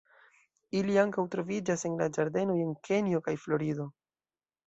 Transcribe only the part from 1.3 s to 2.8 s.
troviĝas en la ĝardenoj en